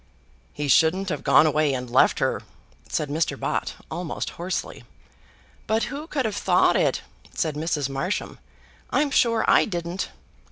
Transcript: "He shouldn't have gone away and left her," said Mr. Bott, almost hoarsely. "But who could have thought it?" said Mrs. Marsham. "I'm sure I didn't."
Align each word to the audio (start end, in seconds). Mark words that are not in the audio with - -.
"He 0.51 0.67
shouldn't 0.67 1.09
have 1.09 1.23
gone 1.23 1.45
away 1.45 1.75
and 1.75 1.87
left 1.87 2.17
her," 2.17 2.41
said 2.89 3.07
Mr. 3.07 3.39
Bott, 3.39 3.75
almost 3.91 4.31
hoarsely. 4.31 4.83
"But 5.67 5.83
who 5.93 6.07
could 6.07 6.25
have 6.25 6.35
thought 6.35 6.75
it?" 6.75 7.03
said 7.35 7.53
Mrs. 7.53 7.87
Marsham. 7.87 8.39
"I'm 8.89 9.11
sure 9.11 9.45
I 9.47 9.65
didn't." 9.65 10.09